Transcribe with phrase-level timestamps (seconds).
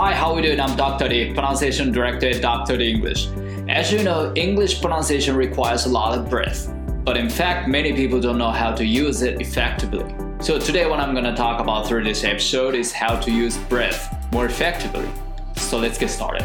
[0.00, 0.60] Hi, how are we doing?
[0.60, 1.08] I'm Dr.
[1.08, 2.76] D, pronunciation director at Dr.
[2.76, 3.26] D English.
[3.68, 8.20] As you know, English pronunciation requires a lot of breath, but in fact, many people
[8.20, 10.06] don't know how to use it effectively.
[10.40, 13.56] So today, what I'm going to talk about through this episode is how to use
[13.56, 15.08] breath more effectively.
[15.56, 16.44] So let's get started.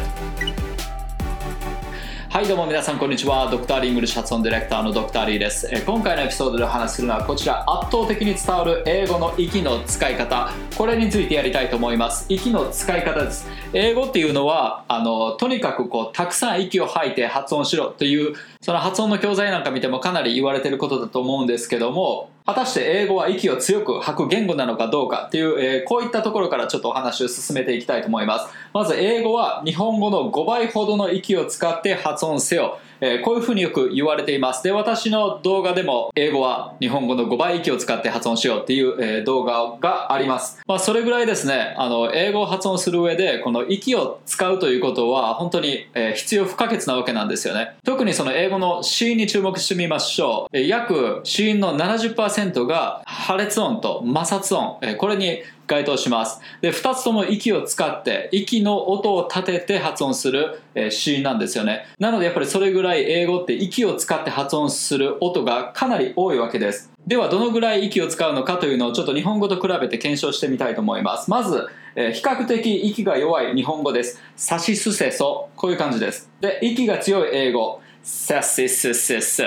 [2.34, 3.48] はいどうも皆さんこんにちは。
[3.48, 5.70] ドクターリングル発音ディレクターのドクターリーです。
[5.86, 10.50] 今回のエピソードでお話しするのはこちら圧倒的に伝わる英語の息の使い方。
[10.76, 12.26] これについてやりたいと思います。
[12.28, 13.46] 息の使い方です。
[13.72, 28.54] 英語っていうのはあのとにかくこうたくさん息を吐いて発音しろというその発音の教材なんか見てもかなり言われてることだと思うんですけども果たして英語は息を強く吐く言語なのかどうかっていう、えー、こういったところからちょっとお話を進めていきたいと思います。
[28.74, 32.78] まず英語は日本語の5倍ほどの息を使って発音せよ。
[33.06, 34.62] えー、こういうふうによく言われています。
[34.62, 40.62] で、私の動画でも英語は日本語の5倍息を使って発音しようっていう、えー、動画があります。
[40.66, 47.76] まあ、それぐらいですね、あの、英語を発音する上で、この息を使うということは本当に、えー、必要不可欠なわけなんですよね。
[47.84, 50.56] 特にその英語の子音に注目してみましょう。
[50.56, 56.40] えー、約子音の70%が破裂音と摩擦音、えー、これに該当します。
[56.60, 61.86] で、二つとも息を使って、息の音を立てて発音する、えー、シーンなんですよね。
[61.98, 66.90] なのでやっぱりそれぐらい英語って息を使って発音する音がかなり多いわけです。
[67.06, 71.30] ではどのぐらい息を使うのかというのをちょっと日本語と比べて検証してみたいと思います。
[71.30, 74.20] まず、えー、比較的息が弱い日本語です。
[74.36, 75.50] さしすせそ。
[75.56, 76.30] こういう感じです。
[76.40, 77.80] で、息が強い英語。
[78.02, 79.44] さしすせそ。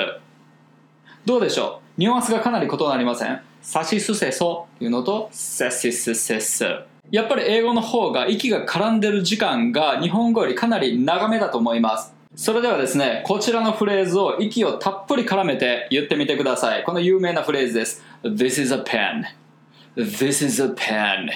[1.26, 2.00] どうでしょう？
[2.00, 3.42] ニュアンスがかなり異なりません？
[3.68, 6.66] さしすせそっていうのとさしすせそ
[7.12, 12.14] やっぱり英語の方が息が絡んでる時間が日本語よりかなり長めだと思います。
[12.34, 16.86] それではですねこちらのフレーズを息をたっぷり絡めて言ってみてください。
[16.86, 18.02] この有名なフレーズです。
[18.24, 19.26] This is a pen.
[19.98, 21.28] This is a pen.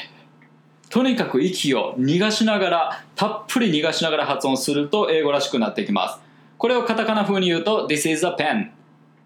[0.90, 6.22] とにかく息を逃がしながらたっぷり逃がしながら発音すると英語らしくなってきます。
[6.58, 8.70] これをカタカナ風に言うと This is a pen.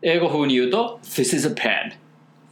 [0.02, 2.04] 英語風に言うと This is a pen.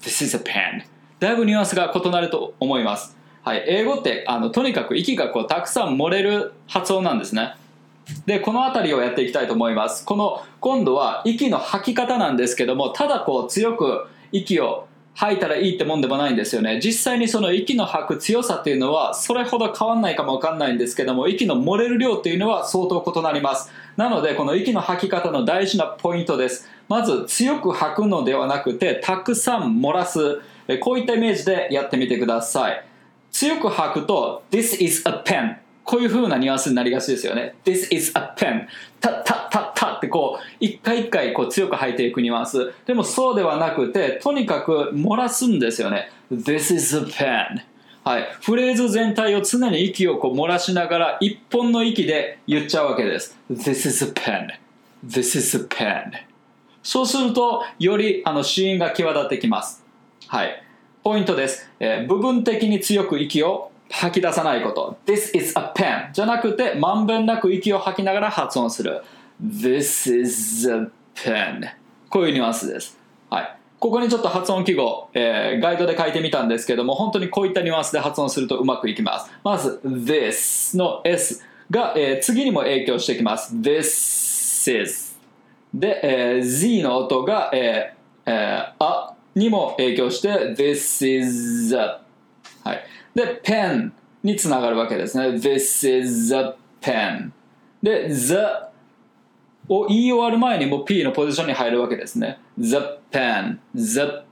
[0.04, 0.84] This is a pen.
[1.20, 3.16] だいぶニュアンスが異なると思います。
[3.42, 7.56] はい、英語ってあのとにかく息がこうたくさん漏れる発音なんですね。
[8.26, 10.06] でこの辺りをやっていきたいと思います。
[10.06, 16.82] この今度は息の吐き方なんですけどもただこう強く息を吐いたらいいってもんでもないんですよね。
[16.84, 23.72] 実際にその息の吐く強さっていうのはそれほど変わんないかもわかんないんですけども息の漏れる量っていうのは相当異なります。
[23.96, 26.68] なのでこの息の吐き方の大事なポイントです。
[26.90, 30.42] まず強く吐くのではなくてたくさん漏らす。
[30.82, 32.86] こういったイメージでやってみてください。
[33.32, 37.56] 強く吐くと This is a pen こういう風なニュアンスになりがちですよね。
[37.66, 38.68] This is a pen
[39.00, 42.74] たたたたってこう一回一回こう強く吐いていくニュアンス。
[42.86, 46.10] でもそうではなくてとにかく漏らすんですよね。
[46.32, 47.73] This is a pen
[48.04, 53.38] はい、フレーズ全体を常に息をこう漏らしながら一本の息で言っちゃうわけです。
[53.50, 54.50] This is a pen.
[55.06, 56.12] This is a pen.
[56.82, 59.86] そうするとよりあの子音が際立ってきます。
[60.28, 60.64] はい。
[61.02, 64.98] ポイントです、えー、部分的に強く息を吐き出さないこと。
[65.06, 66.12] This is a pen.
[66.12, 69.02] じゃなくてまんべんなく息を吐きながら発音する。
[69.42, 71.70] This is a pen.
[72.10, 73.00] こういうニュアンスです。
[73.30, 73.58] はい。
[73.84, 79.30] ここにちょっと発音記号、えー、ガイドで書いてみたんですけども本当にこういったニュアンスで発音するとうまくいきます。
[79.44, 83.54] まず this の s が、えー、次にも影響してきます。
[83.58, 85.18] This is
[85.74, 92.00] で、えー、z の音が、えーえー、あにも影響して this is a
[92.64, 92.86] はい。
[93.14, 93.92] で pen
[94.24, 95.36] につながるわけですね。
[95.36, 97.32] This is a pen
[97.82, 98.38] で the
[99.70, 102.40] を言い終わる前にもう P のポジションに入るわけですね。
[102.58, 102.78] The
[103.12, 104.24] pen, the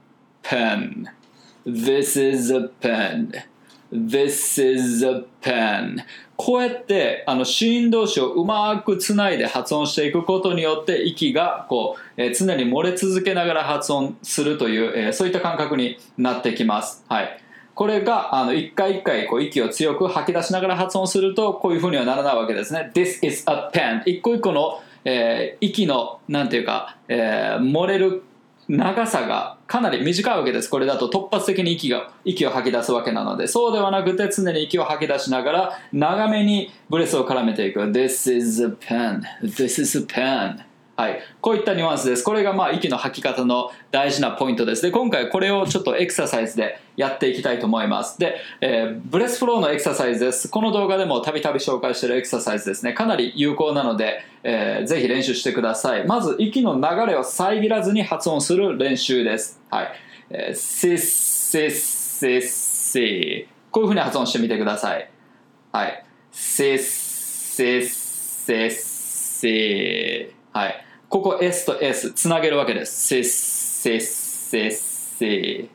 [0.43, 1.05] pen.
[1.65, 3.31] This is a pen.
[3.91, 6.03] This is a pen.
[6.35, 17.05] こうやってあの子音同士をうまくつないで発音していくことによって息がこう、えー、常に漏れ続けながら発音するという、えー、そういった感覚になってきます。
[17.07, 17.37] はい。
[17.75, 22.91] これがあの一回一回こう息を強く吐き出しながら発音するとこういうふうにはならないわけですね。
[22.93, 24.01] This is a pen.
[24.05, 28.23] 一個一個のえー、息のなんていうか、えー、漏れる
[28.67, 30.69] 長さがかなり短いわけです。
[30.69, 33.47] これだと突発的に息が息を吐き出すわけなので。
[33.47, 37.81] そうではなくて常に息を吐き出しながら長めにブレスを絡めていく。
[37.81, 39.23] This is a pen.
[39.43, 40.70] This is a pen.
[41.01, 42.23] はい、こういったニュアンスです。
[42.23, 44.83] これがまあ息の吐き方の大事なポイントです。
[44.83, 48.19] で、今回これをちょっとエクササイズでやっていきたいと思います。
[48.19, 50.47] で、えー、ブレスフローのエクササイズです。
[50.47, 52.93] この動画でもたびたび紹介しているエクササイズですね。
[52.93, 56.05] かなり有効なので、えー、ぜひ練習してください。
[56.05, 59.59] まず、息の流れを遮らずに発音する練習です。
[59.71, 59.91] はい。
[60.29, 65.09] えー、シッシッシッシこういうふうに発音してみてください。
[65.71, 66.05] はい。
[66.31, 73.07] シせっせっせっせはいここ S と S つなげるわけです。
[73.07, 75.69] せせせせ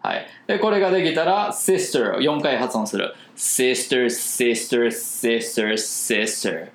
[0.00, 0.26] はい。
[0.46, 3.12] でこれができたら sister を4回発音する。
[3.36, 6.68] sister sister sister sister.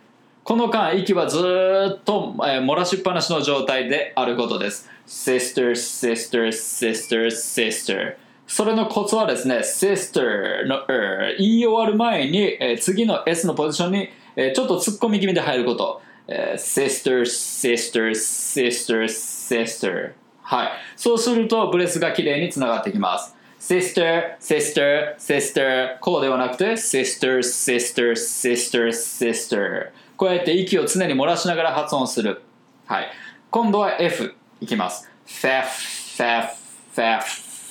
[0.44, 4.90] この間息はずっと、えー漏らしっぱなしの状態であることです。
[5.08, 8.18] sister sister sister sister.
[8.48, 20.14] それのコツはですね sister の、er 言い終わる前に、えー次の S のポジションに、えーちょっと突っ込み気味で入ること、sister sister sister sister.
[20.42, 20.72] はい。
[20.96, 23.36] そうするとブレスがきれいにつながってきます。
[23.60, 26.00] sister sister sister.
[26.00, 29.90] こうではなくて sister sister sister sister.
[30.18, 32.42] こうやって息を常に漏らしながら発音する。
[32.86, 33.08] はい。
[33.50, 35.10] 今度は F いきます。
[35.26, 36.50] Fa, fa,
[36.94, 37.20] fa,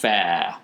[0.00, 0.62] fa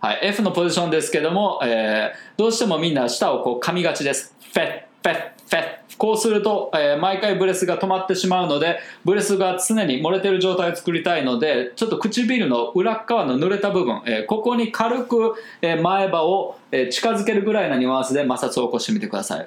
[0.00, 4.34] はい、F のポジションですけども、えーどうしてもみんな舌をこう噛みがちです。
[4.52, 5.64] フェッ、フェッ、フェッ。
[5.98, 19.46] こうすると、えー毎回ブレスが止まってしまうので、ブレスが常に漏れてる状態を作りたいので、ちょっと唇の裏側の濡れた部分、えーここに軽く、え前歯を、え近づけるぐらいのニュアンスで摩擦を起こしてみてください。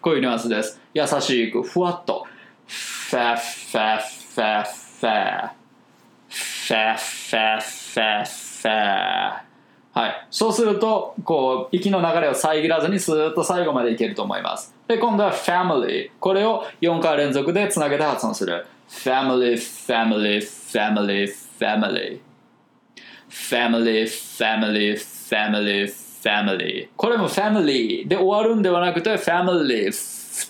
[0.00, 0.80] こういうニュアンスです。
[0.92, 2.26] 優しく、ふわっと。
[2.66, 4.00] ファッファッ
[4.34, 5.50] ファッファッ。
[6.28, 9.45] ファッファッファッファッ
[9.96, 22.20] はい、そうするとこう息の流れを遮らずにスーッと最後までいけると思いますで今度は family これを4回連続でつなげて発音する family family family family
[23.30, 25.88] family family family
[26.22, 29.90] family これも family で終わるんではなくて family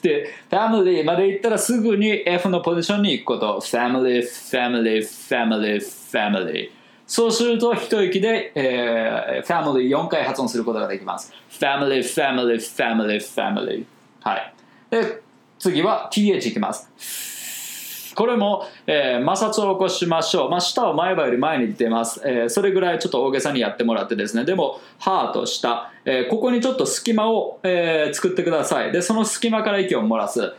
[0.02, 6.70] で family までいったらすぐに F のポジションに行くこと family family family family
[7.06, 11.32] そうすると一息で、えー、family4 回発音することができます。
[11.50, 13.84] family family family family.
[14.20, 14.54] はい。
[14.90, 15.22] で
[15.58, 18.14] 次は th いきます。
[18.16, 24.44] これも、えー摩擦を起こしましょう、まあ、舌を前歯より前に出ます、えーそれぐらいちょっと大げさにやってもらってですね。
[24.44, 28.90] でも歯と舌、えーここにちょっと隙間を、えー作ってください。
[28.90, 30.54] でその隙間から息を漏らす。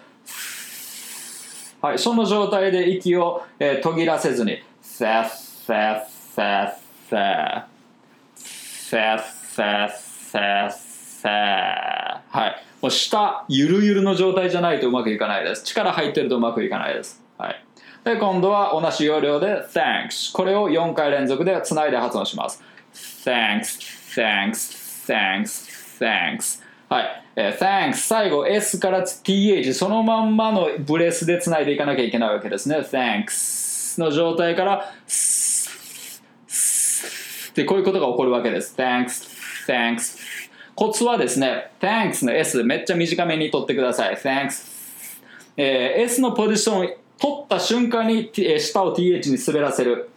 [1.81, 4.63] はい、その状態で息を、えー途切らせずに。
[4.81, 5.29] ファッ
[5.65, 6.16] ファッ。
[6.37, 6.73] ファッ
[7.09, 7.65] ファッ
[8.35, 12.63] ファッファッファッファッはい。
[12.79, 15.63] もう下ゆるゆるの状態じゃないとうまくいかないです。
[15.63, 17.23] 力入ってるとうまくいかないです。
[17.39, 17.65] はい。
[18.03, 22.61] で今度は同じ要領で Thanks これを4回連続でつないで発音します。
[22.93, 23.79] Thanks
[24.15, 32.81] Thanks Thanks Thanks はい、えー Thanks 最後 S から TH そのまんまのブレスでつないでいかなきゃいけないわけですね。
[32.81, 34.93] Thanks の状態から
[37.57, 38.75] で、こういうことが起こるわけです。
[38.77, 39.27] thanks,
[39.67, 40.19] thanks.
[40.75, 44.15] コツはですね、thanks の S めっちゃ短めに取ってください。
[44.15, 45.19] thanks.
[45.57, 50.07] えー、S のポジションを取った瞬間に、え、舌を TH に滑らせる。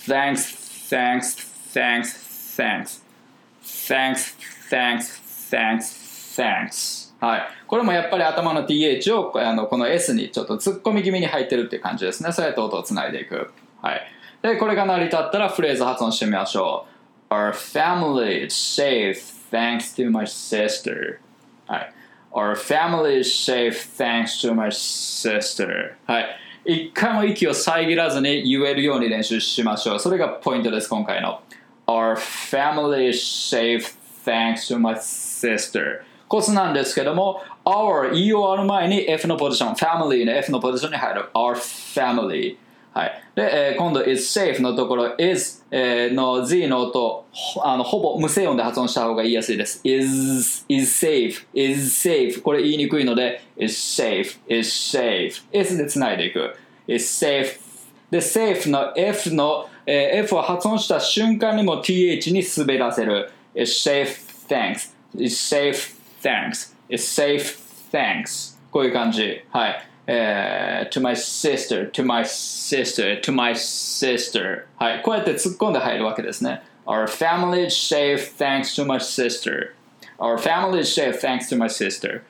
[0.00, 1.38] thanks, thanks,
[1.72, 3.02] thanks, thanks.
[3.62, 4.34] thanks,
[4.68, 7.14] thanks, thanks, thanks.
[7.24, 7.42] はい。
[7.68, 12.32] これもやっぱり頭の TH をあのこの S にちょっと突っ込み気味に入ってるっていう感じですね。
[12.32, 13.52] そうやって音をつないでいく。
[13.80, 14.17] はい。
[14.42, 16.86] でこれが成り立ったらフレーズ発音してみましょ
[17.30, 19.16] う Our family is safe
[19.50, 21.18] thanks to my sister
[21.66, 21.92] はい
[22.32, 26.26] Our family is safe thanks to my sister はい
[26.64, 31.40] 一回も息を遮らずに言えるように練習しましょうそれがポイントです今回の
[31.86, 40.32] Our family is safe thanks to my sister コツなんですけども Our 言い終わる前に F のポジション Family の
[40.32, 42.56] F のポジションに入る Our family
[42.98, 47.26] はい、で、えー今度 is safe のところ is、えーの Z の音
[47.62, 56.56] あのほぼ無声音で発音した方が言いやすいです is, is safe is safe これ言いにくいので is safe is safe S でつないでいく
[56.88, 57.60] is safe
[58.10, 64.08] で safe の F の、えー F を発音した瞬間にも TH に滑らせる is safe
[64.48, 67.56] thanks is safe thanks is safe
[67.92, 77.74] thanks こういう感じはいえー to my sister, to my sister, to my sister はい、こうやって突っ込んで入るわけですね Our family is
[77.74, 79.74] safe thanks to my sister
[80.18, 82.22] Our family is safe thanks to my sister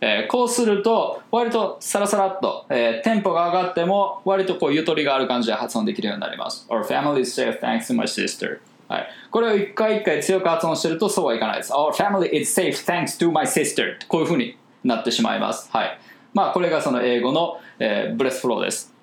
[0.00, 13.18] えーこうすると割とサラサラっと、えーテンポが上がっても割とこうゆとりがある感じで発音できるようになります Our family is safe thanks to my sister はい、これを一回一回強く発音してるとそうはいかないです Our family is safe thanks
[13.18, 15.98] to my sister こういう風になってしまいますはい
[16.34, 18.94] まあこれがその英語の、えーブレスフローです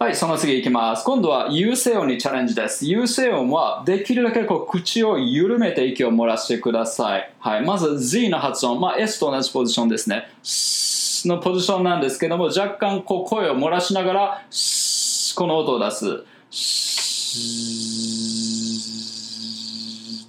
[0.00, 1.04] はい、その次いきます。
[1.04, 2.86] 今度は有声音にチャレンジです。
[2.86, 7.30] 有声音はできるだけこう口を緩めて息を漏らしてください。
[7.38, 10.30] はい、まず Z の発音、まあ、S と同じポジションですね。
[10.42, 14.42] S のポジションなんですけども、若干こう声を漏らしながら、
[15.36, 16.24] この音を出す。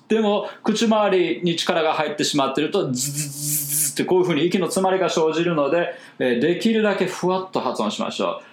[0.10, 3.41] でも口周りに力が入ってしまっているとズズズ
[3.94, 8.44] ってこういうふうに息の詰まりが生じるので、えーできるだけふわっと発音しましょう。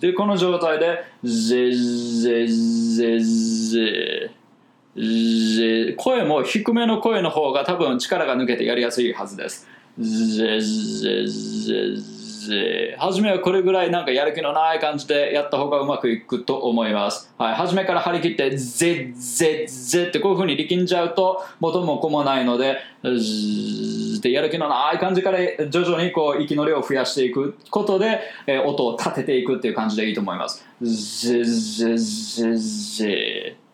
[0.00, 4.30] でこの状態でぜぜぜぜ
[5.96, 9.66] 声も低めの声の方が多分力が抜けてやりやすいはずです。
[9.98, 11.26] ぜぜぜ
[11.96, 12.15] ぜ
[12.46, 17.32] ゼ初めはこれぐらいなんかやる気のない感じでやった方がうまくいくと思います。
[17.38, 22.78] はい、初めから張り切ってゼゼゼってこういう風に力んじゃうと元も子もないので
[24.18, 25.38] ってやる気のない感じから
[25.68, 30.64] 徐々にこう息の量を増やしていくことで、え音を立てていくっていう感じでいいと思います。
[30.82, 33.65] ゼゼゼゼ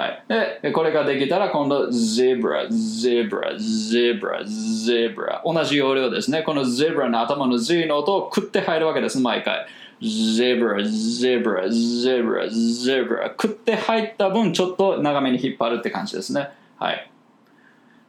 [0.00, 0.24] はい、
[0.62, 6.42] でこれができたら今度ゼブラゼブラゼブラゼブラ同じ要領ですね。
[6.42, 9.18] このゼブラの頭の Z の音を食って入るわけです。
[9.18, 9.66] 毎回。
[10.00, 16.48] ゼブラゼブラゼブラゼブラ食って入った分ちょっと長めに引っ張るって感じですね。
[16.78, 17.10] はい。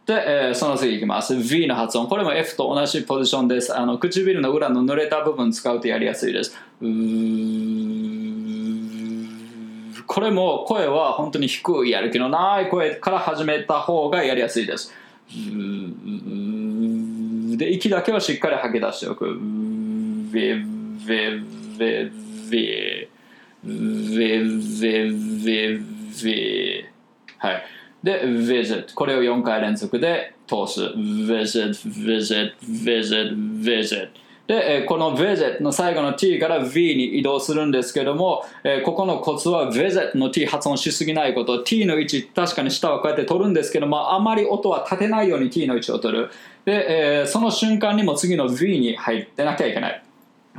[0.05, 1.35] で、えーその次いきます。
[1.35, 2.07] V の発音。
[2.07, 3.77] これも F と同じポジションです。
[3.77, 6.55] あの唇の裏の濡れた部分使うとやりやすいです。
[6.81, 7.30] うー
[10.13, 14.93] これも声は本当に低いやる気のない声から始めた方がやりやすいです。
[17.57, 19.23] で、息だけはしっかり吐き出しておく。
[19.23, 20.65] ヴェ
[20.99, 21.45] ヴェ
[21.77, 22.11] ヴェ
[22.49, 26.85] ヴェ
[27.37, 27.63] はい。
[28.03, 28.93] で、visit。
[28.93, 30.81] これを4回連続で通す。
[30.81, 34.09] visit, visit, visit, visit, visit.
[34.51, 38.43] で、この visit の最後の t から v に移動するんですけども、
[38.83, 41.63] ここのコツは visit の t 発音しすぎないこと。
[41.63, 46.29] t の位置確かに下はこうやって取るんですけどもあまり音は立てないように t の位置を取る。
[46.65, 50.03] で、その瞬間にも次の v に入ってなきゃいけない。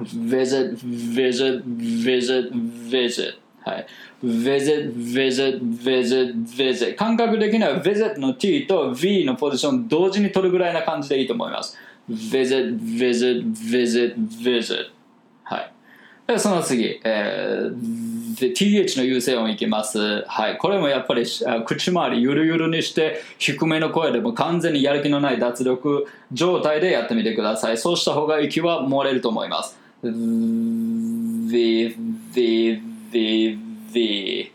[0.00, 2.50] visit visit visit
[2.88, 3.87] visit はい。
[4.25, 11.76] visit visit visit visit 感覚的には visit の t と v のポジション同時に取るぐらいな感じでいいと思います。
[12.14, 14.90] Visit visit visit visit
[15.45, 15.73] はい
[16.26, 20.25] でその次、えーで TH の優勢音いきます。
[20.26, 20.59] はい。
[20.59, 21.25] これもやっぱり
[21.64, 27.78] 口周りゆるゆるにして低めの声でも完全にやる気のない脱力状態でやってみてください。
[27.78, 29.78] そうした方が息は漏れると思います。
[30.02, 30.11] V,
[32.35, 33.59] V, V,
[33.92, 34.52] V,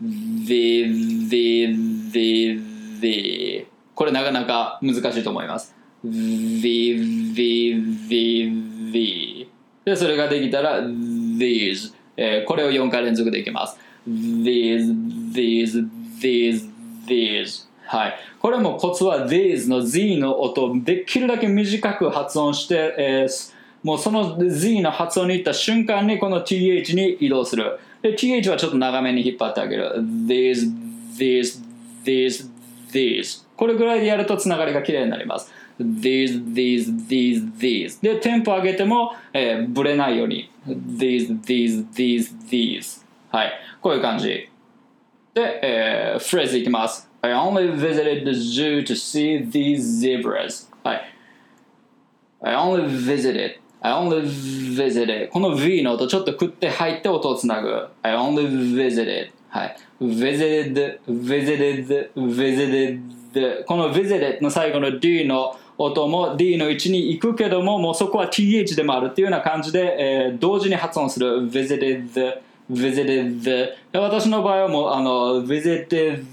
[0.00, 0.84] V,
[1.30, 1.76] V,
[2.12, 2.62] V,
[3.00, 5.74] V これなかなか難しいと思います。
[6.04, 7.74] V, V,
[8.08, 8.52] V,
[8.92, 9.48] V
[9.84, 13.78] で、それができたら these、えーこれを4回連続でいきます。
[14.08, 14.92] these,
[15.32, 15.88] these,
[16.20, 16.70] these,
[17.06, 18.14] these はい。
[18.38, 27.78] これもコツは these の z の音をできるだけ短く発音して、えーもうその z の発音に行った瞬間にこの th に移動する。
[28.00, 29.92] で、th はちょっと長めに引っ張ってあげる。
[30.26, 30.72] these,
[31.18, 31.62] these,
[32.04, 32.50] these,
[32.90, 35.52] these これぐらいでやるとつながりがきれいになります。
[35.80, 43.52] These, these, these, these で、テンポ上げても、えーブレないように these, these, these, these はい。
[43.80, 44.48] こういう感じ。
[45.34, 47.10] で、えーフレーズいきます。
[47.22, 50.68] I only visited the zoo to see these zebras.
[50.84, 51.14] はい。
[52.42, 53.58] I only visited.
[53.80, 54.22] I only
[54.76, 55.28] visited.
[55.28, 57.88] この V の音ちょっと食って入って音をつなぐ。
[58.02, 59.30] I only visited.
[59.48, 59.76] はい。
[60.00, 63.64] visited, visited, visited.
[63.64, 71.48] この visited の最後の D の音も D の位置に行くけども、もうそこは TH でもあるっていうような感じで、えー同時に発音する。
[71.50, 73.72] visited, visited.
[73.92, 76.24] 私の場合はもう、あの、visited,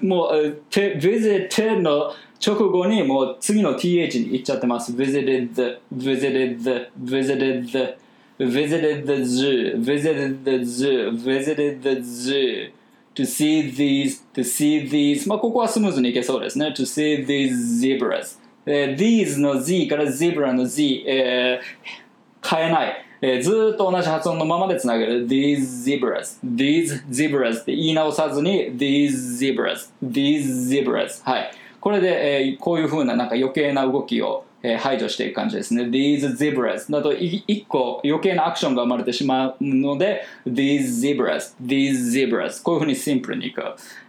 [0.00, 2.12] もう、visited の
[2.44, 4.92] 直後にもう次の th に行っちゃってます。
[4.92, 7.96] visited, visited, visited,
[8.38, 12.72] visited the zoo, visited the zoo, visited the zoo.
[13.14, 15.28] to see these, to see these.
[15.28, 16.68] まあここはスムーズにいけそうですね。
[16.68, 18.38] to see these zebras.
[18.66, 23.06] えー these の z から zebra の z、えー変えない。
[23.20, 25.26] えーずっと同じ発音のままでつなげる。
[25.28, 31.50] these zebras, these zebras って言い直さずに these zebras, these zebras はい。
[31.80, 35.84] これで、えーこういう風ななんか余計な動きを、えー排除していく感じですね。
[35.84, 43.62] these zebras だとい一個余計なアクションが生まれてしまうので these zebras, these zebras こういう風にシンプルにいく。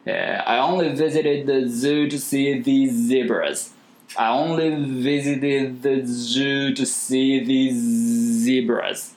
[0.05, 3.73] えー I only visited the zoo to see these zebras.
[4.15, 4.69] I only
[5.01, 7.73] visited the zoo to see these
[8.43, 9.15] zebras.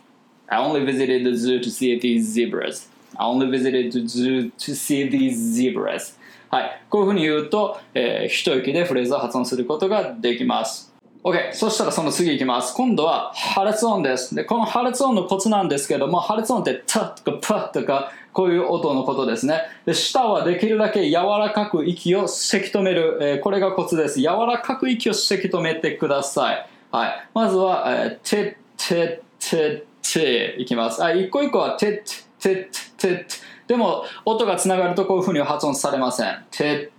[0.48, 2.88] I only visited the zoo to see these zebras.
[3.18, 6.16] I only visited the zoo to see these zebras.
[6.50, 6.82] はい。
[6.88, 10.94] こういうふうに言うと、えー、一息でフレーズを発音することができます。
[11.24, 11.52] OK。
[11.52, 12.72] そしたらその次いきます。
[12.74, 14.34] 今度は破裂音です。
[14.34, 19.62] で、この破裂音のコツなんですけども、破裂音ってタとかパとか、こういう音のことですね。
[19.86, 23.18] で、舌はできるだけ柔らかく息をせき止める。
[23.22, 24.20] えーこれがコツです。
[24.20, 26.68] 柔らかく息をせき止めてください。
[26.90, 27.28] はい。
[27.32, 31.02] まずは、えー、て、て、て、て、いきます。
[31.02, 32.04] あ、一個一個はて、
[32.38, 33.26] て、て、て、
[33.66, 36.44] でも、音がつながるとこういうふうに発音されません。
[36.50, 36.92] て、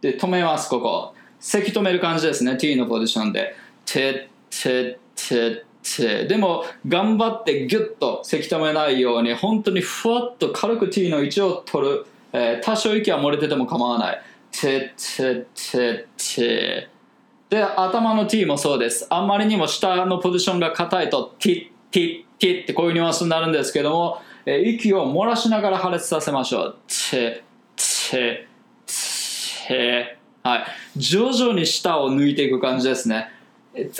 [0.00, 1.14] で、止めます、ここ。
[1.40, 2.56] せき止める感じですね。
[2.56, 3.56] t のポジションで。
[3.84, 5.64] て、て、て、
[5.96, 6.26] て。
[6.26, 12.06] でも、頑張ってギュッとせき止めないように、本当にふわっと軽く t の位置を取る。
[12.32, 14.22] えー多少息は漏れてても構わない。
[14.50, 16.88] て、て、て、て。
[17.48, 19.06] で、頭の t もそうです。
[19.10, 26.76] あんまりにも下のポジションが硬いと、t、t、t ってこういうニュアンスになるんですけども、えー息を漏らしながら破裂させましょう。
[26.88, 27.44] て、
[28.10, 28.48] て、
[29.68, 30.16] て。
[30.42, 30.64] はい。
[30.96, 33.30] 徐々に舌を抜いていく感じですね。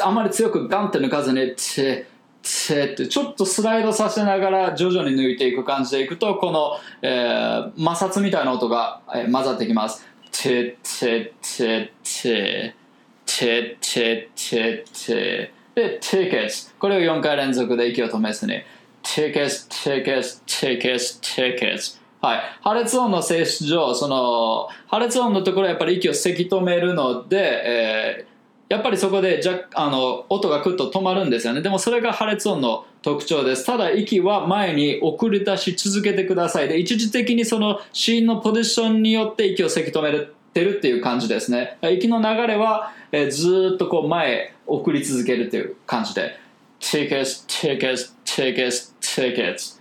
[0.01, 2.07] あんまり強くガンって抜かずに、て、
[2.43, 10.07] てって、ちょっとスライドさせながら徐々に抜いていく感じでいくと、この、えー摩擦みたいな音が、えー混ざってきます。
[10.31, 12.87] て、て、て、て。
[13.27, 18.55] ててててで take it これを4回連続で息を止めずに
[19.03, 28.36] take it take it take it take it はい破裂音の性質上その破裂音のところはやっぱり息をせき止めるので、えー
[28.69, 31.63] やっぱりそこでじゃあの音がクッと止まるんですよね。
[31.63, 33.65] でもそれが破裂音の特徴です。
[33.65, 36.69] ただ息は前に送り出し続けてください。
[36.69, 41.79] で一時的にそのシーンのポジションによって息をせき止めるてるっていう感じですね。
[41.83, 46.39] 息の流れは、えーずーっとこう前へ送り続けるっていう感じで。
[46.81, 49.77] Take it, take it, take it, take it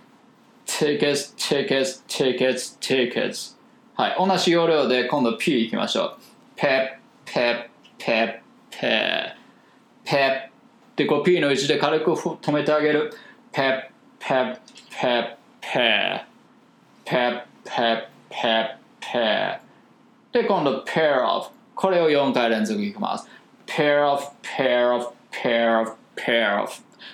[0.66, 3.56] Take it, take it, take it, take it.
[3.94, 6.16] はい、同じ要領で今度 P いきましょ
[6.56, 6.60] う。
[6.60, 8.40] Pep, pep, pep,
[8.80, 9.34] て、
[10.04, 10.96] ペッ。
[10.96, 13.12] で、こう P の位置で軽く止めてあげる。
[13.52, 13.82] ペッ、
[14.18, 14.58] ペッ、
[15.00, 15.78] ペッ、ペ
[16.32, 16.36] ッ。
[17.04, 19.66] ペッ、ペッ、ペッ、ペッ。
[20.32, 21.50] で、今度、pair。
[21.74, 23.28] これを4回連続いきます。
[23.66, 25.12] pair of, pair of,
[26.16, 26.66] pair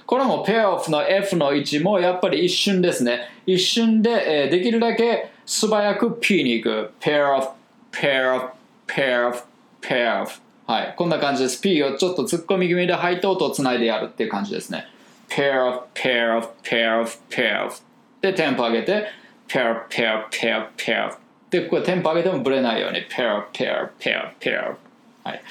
[0.07, 3.29] これも pair の F の位置もやっぱり一瞬ですね。
[3.45, 6.93] 一瞬で、え、できるだけ素早く P に行く。
[7.01, 7.49] pair of,
[7.91, 9.43] pair of,
[9.81, 11.61] pair はい、こんな感じです。
[11.61, 14.87] P をちょっと突っ込み気味で吐いて音をつないでやるっていう感じですね。
[15.29, 17.75] Pair of, pair of, pair of, pair of
[18.21, 19.07] でテンポ上げて
[19.49, 21.17] pair, pair, pair, pair
[21.51, 24.77] でこれテンポ上げてもブレないように pair, pair, pair, pair
[25.25, 25.43] はい、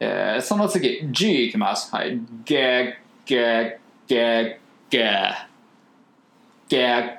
[0.00, 1.94] えーその次 G いきます。
[1.94, 2.20] はい。
[2.44, 2.94] Gag,
[3.26, 4.56] gag, gag,
[4.90, 5.48] gag
[6.68, 7.18] gag,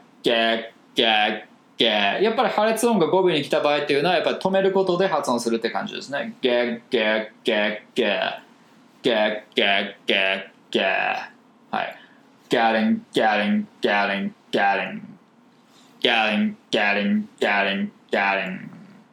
[0.95, 1.48] gag,
[1.86, 6.36] やっぱり破裂音が語尾に来た場合っていうのは、やっぱり止めることで発音するって感じですね。
[6.42, 8.50] ゲー、ゲー、ゲー、ゲー。
[9.02, 10.86] ゲー、ゲー、ゲー、ゲー。
[11.72, 11.96] はい。
[12.50, 15.18] ゲーリン、ゲーリン、ゲーリン、ゲーリン。
[16.02, 18.72] ゲーリン、ゲーリン、ゲーリン、ゲーリン。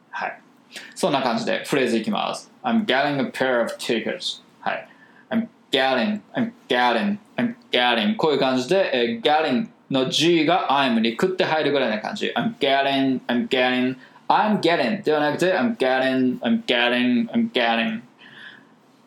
[0.09, 0.41] はい。
[0.93, 2.51] そんな感じでフレーズいきます。
[2.63, 4.41] I'm getting a pair of tickets.
[4.59, 4.87] はい。
[5.29, 8.17] I'm getting, I'm getting, I'm getting.
[8.17, 13.96] こういう感じで、えー、getting の G が I'm に食って入るぐらいな感じ I'm getting, I'm getting,
[14.28, 18.02] I'm getting ではなくて I'm getting, I'm getting, I'm getting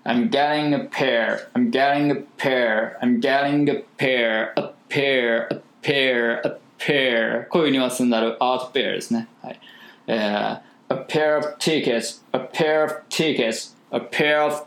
[0.07, 5.61] I'm getting a pair, I'm getting a pair, I'm getting a pair, a pair, a
[5.81, 9.27] pair, a pair こういうニュアンスになる out pair ですね。
[9.41, 9.59] はい。
[10.07, 14.65] えー a pair of tickets, a pair of tickets, a pair of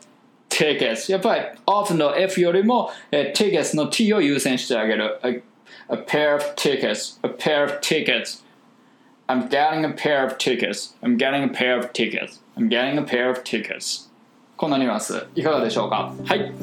[0.49, 5.21] tickets やっぱり off の F よりも、えー tickets の T を優先してあげる
[5.90, 8.42] A, pair of tickets, a pair of tickets.
[9.28, 13.04] I'm getting a pair of tickets, I'm getting a pair of tickets, I'm getting a
[13.04, 14.08] pair of tickets
[14.56, 16.14] こんなニュアンスいかがでしょうか？
[16.26, 16.54] はい。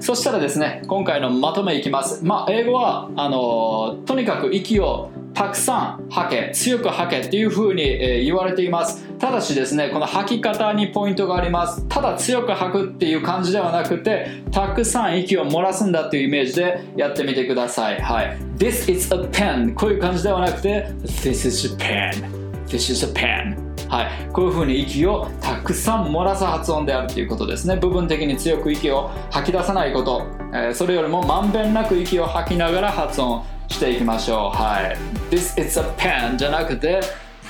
[0.00, 2.24] そしたらですね今回のまとめいきます。
[2.24, 9.04] まあ英語はあのとにかく息をたくさん吐け強く吐けっていう風に、え言われています。
[9.18, 11.84] ただしですねこの吐き方にポイントがあります。
[11.88, 18.00] ただ強く吐くっていう感じではなくてたくさん息を漏らすんだっていうイメージでやってみてください。
[18.00, 18.36] はい。
[18.58, 27.74] This is a pen こういう感じではなくて This is a pen This is a pen はい、こういう風に息をたくさん漏らす発音であるということですね。
[27.74, 34.56] 部分的に強く息を吐き出さないこと、えーそれよりもまんべんなく息を吐きながら発音していきましょう。
[34.56, 34.96] はい。
[35.34, 37.00] This is a pen じゃなくて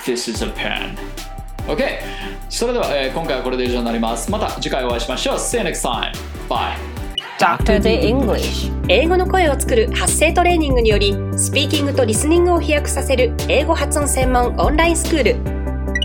[0.02, 0.96] This is a pen
[1.68, 1.84] OK
[2.48, 4.30] それでは、えー今回はこれで以上になります。
[4.30, 5.36] また次回お会いしましょう。
[5.36, 6.12] See you next time.
[6.48, 6.76] By
[7.38, 7.80] Dr.
[7.80, 15.59] D English 英語の声を作る発声トレーニングによりスピーキングとリスニングを飛躍させる英語発音専門オンラインスクール。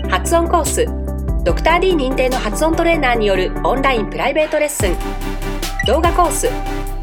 [0.08, 0.86] 発音コース。
[1.44, 4.96] ドクター d 認定の発音トレーナーによるオンラインプライベートレッスン。
[5.86, 6.48] 動画コース。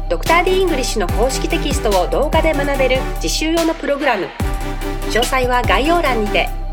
[0.08, 4.26] ドクター d イングリッシュの公式テキストを動画で学べる実習用のプログラム。
[5.10, 6.63] 詳細は概要欄にて。